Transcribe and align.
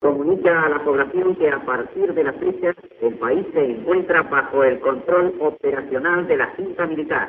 Comunica 0.00 0.62
a 0.62 0.68
la 0.68 0.84
población 0.84 1.34
que 1.36 1.50
a 1.50 1.58
partir 1.64 2.14
de 2.14 2.24
la 2.24 2.32
fecha 2.34 2.74
el 3.02 3.14
país 3.14 3.46
se 3.52 3.64
encuentra 3.64 4.22
bajo 4.22 4.64
el 4.64 4.80
control 4.80 5.34
operacional 5.40 6.26
de 6.26 6.36
la 6.36 6.46
Junta 6.56 6.86
Militar. 6.86 7.28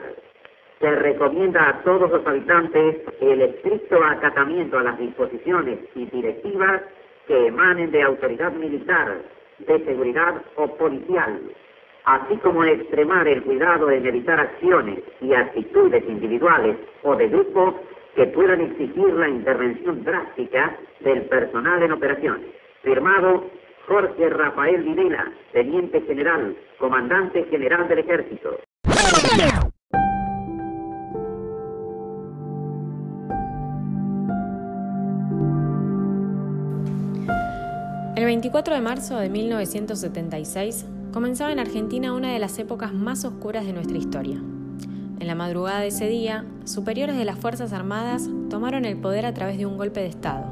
Se 0.80 0.90
recomienda 0.96 1.68
a 1.68 1.84
todos 1.84 2.10
los 2.10 2.26
habitantes 2.26 2.98
el 3.20 3.42
estricto 3.42 4.04
acatamiento 4.04 4.78
a 4.78 4.84
las 4.84 4.98
disposiciones 5.00 5.80
y 5.96 6.06
directivas 6.06 6.82
que 7.28 7.48
emanen 7.48 7.92
de 7.92 8.04
autoridad 8.04 8.52
militar, 8.54 9.22
de 9.60 9.86
seguridad 9.86 10.42
o 10.56 10.68
policial, 10.78 11.42
así 12.06 12.38
como 12.38 12.64
extremar 12.64 13.28
el 13.28 13.44
cuidado 13.44 13.92
en 13.92 14.06
evitar 14.06 14.40
acciones 14.40 15.00
y 15.22 15.34
actitudes 15.34 16.04
individuales 16.08 16.78
o 17.04 17.16
de 17.16 17.28
grupo 17.28 17.80
que 18.16 18.26
puedan 18.28 18.62
exigir 18.62 19.14
la 19.14 19.30
intervención 19.30 20.04
drástica 20.04 20.78
del 21.00 21.24
personal 21.24 21.82
en 21.84 21.92
operaciones. 21.92 22.48
Firmado 22.84 23.50
Jorge 23.88 24.30
Rafael 24.30 24.84
Videla, 24.84 25.32
Teniente 25.52 26.02
General, 26.02 26.56
Comandante 26.78 27.44
General 27.46 27.88
del 27.88 28.00
Ejército. 28.00 28.60
El 38.16 38.26
24 38.26 38.76
de 38.76 38.82
marzo 38.82 39.18
de 39.18 39.30
1976 39.30 40.86
comenzaba 41.12 41.52
en 41.52 41.60
Argentina 41.60 42.14
una 42.14 42.32
de 42.32 42.40
las 42.40 42.60
épocas 42.60 42.94
más 42.94 43.26
oscuras 43.26 43.66
de 43.66 43.74
nuestra 43.74 43.98
historia. 43.98 44.42
En 45.22 45.28
la 45.28 45.36
madrugada 45.36 45.82
de 45.82 45.90
ese 45.90 46.08
día, 46.08 46.46
superiores 46.66 47.16
de 47.16 47.26
las 47.26 47.38
Fuerzas 47.38 47.74
Armadas 47.74 48.28
tomaron 48.50 48.86
el 48.86 48.98
poder 48.98 49.28
a 49.28 49.34
través 49.36 49.60
de 49.60 49.68
un 49.68 49.78
golpe 49.78 50.00
de 50.00 50.08
Estado 50.08 50.46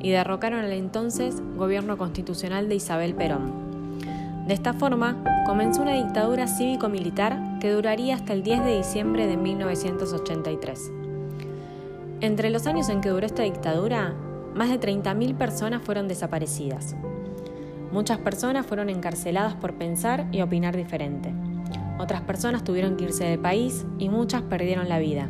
y 0.00 0.08
derrocaron 0.08 0.64
al 0.64 0.72
entonces 0.72 1.42
gobierno 1.54 1.98
constitucional 1.98 2.66
de 2.66 2.76
Isabel 2.76 3.14
Perón. 3.14 3.52
De 4.48 4.54
esta 4.54 4.72
forma, 4.72 5.22
comenzó 5.44 5.82
una 5.82 5.92
dictadura 5.92 6.46
cívico-militar 6.46 7.58
que 7.60 7.70
duraría 7.70 8.14
hasta 8.14 8.32
el 8.32 8.42
10 8.42 8.64
de 8.64 8.78
diciembre 8.78 9.26
de 9.26 9.36
1983. 9.36 10.90
Entre 12.22 12.48
los 12.48 12.66
años 12.66 12.88
en 12.88 13.02
que 13.02 13.10
duró 13.10 13.26
esta 13.26 13.42
dictadura, 13.42 14.14
más 14.54 14.70
de 14.70 14.80
30.000 14.80 15.36
personas 15.36 15.82
fueron 15.82 16.08
desaparecidas. 16.08 16.96
Muchas 17.92 18.16
personas 18.16 18.64
fueron 18.64 18.88
encarceladas 18.88 19.56
por 19.56 19.74
pensar 19.74 20.26
y 20.32 20.40
opinar 20.40 20.74
diferente. 20.74 21.34
Otras 21.98 22.20
personas 22.22 22.64
tuvieron 22.64 22.96
que 22.96 23.04
irse 23.04 23.24
del 23.24 23.38
país 23.38 23.86
y 23.98 24.08
muchas 24.08 24.42
perdieron 24.42 24.88
la 24.88 24.98
vida. 24.98 25.28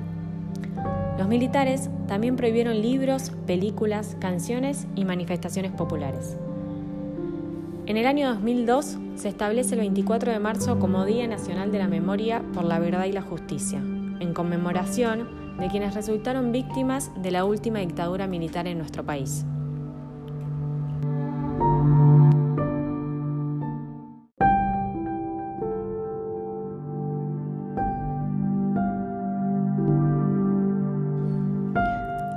Los 1.18 1.28
militares 1.28 1.88
también 2.08 2.36
prohibieron 2.36 2.82
libros, 2.82 3.32
películas, 3.46 4.16
canciones 4.20 4.86
y 4.94 5.04
manifestaciones 5.04 5.72
populares. 5.72 6.36
En 7.86 7.96
el 7.96 8.06
año 8.06 8.28
2002 8.28 8.98
se 9.14 9.28
establece 9.28 9.74
el 9.74 9.80
24 9.80 10.32
de 10.32 10.40
marzo 10.40 10.78
como 10.78 11.04
Día 11.04 11.26
Nacional 11.28 11.70
de 11.70 11.78
la 11.78 11.88
Memoria 11.88 12.42
por 12.52 12.64
la 12.64 12.80
Verdad 12.80 13.04
y 13.04 13.12
la 13.12 13.22
Justicia, 13.22 13.78
en 13.78 14.34
conmemoración 14.34 15.56
de 15.58 15.68
quienes 15.68 15.94
resultaron 15.94 16.52
víctimas 16.52 17.10
de 17.22 17.30
la 17.30 17.44
última 17.44 17.78
dictadura 17.78 18.26
militar 18.26 18.66
en 18.66 18.78
nuestro 18.78 19.04
país. 19.04 19.46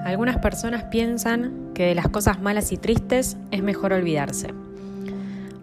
Algunas 0.09 0.39
personas 0.39 0.85
piensan 0.85 1.69
que 1.75 1.85
de 1.85 1.93
las 1.93 2.09
cosas 2.09 2.41
malas 2.41 2.71
y 2.71 2.77
tristes 2.77 3.37
es 3.51 3.61
mejor 3.61 3.93
olvidarse. 3.93 4.55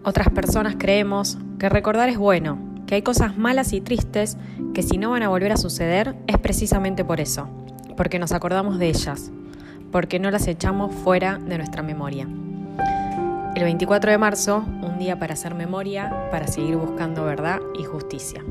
Otras 0.05 0.29
personas 0.29 0.77
creemos 0.79 1.37
que 1.59 1.67
recordar 1.67 2.07
es 2.07 2.17
bueno 2.17 2.57
que 2.87 2.95
hay 2.95 3.01
cosas 3.01 3.37
malas 3.37 3.73
y 3.73 3.81
tristes 3.81 4.37
que 4.73 4.83
si 4.83 4.97
no 4.97 5.09
van 5.09 5.23
a 5.23 5.27
volver 5.27 5.51
a 5.51 5.57
suceder 5.57 6.15
es 6.27 6.37
precisamente 6.37 7.03
por 7.03 7.19
eso, 7.19 7.49
porque 7.97 8.19
nos 8.19 8.31
acordamos 8.31 8.79
de 8.79 8.87
ellas, 8.87 9.33
porque 9.91 10.17
no 10.17 10.31
las 10.31 10.47
echamos 10.47 10.95
fuera 10.95 11.39
de 11.39 11.57
nuestra 11.57 11.83
memoria. 11.83 12.25
El 13.53 13.63
24 13.63 14.11
de 14.11 14.17
marzo, 14.17 14.63
un 14.81 14.97
día 14.97 15.19
para 15.19 15.33
hacer 15.33 15.55
memoria, 15.55 16.29
para 16.31 16.47
seguir 16.47 16.77
buscando 16.77 17.25
verdad 17.25 17.59
y 17.77 17.83
justicia. 17.83 18.41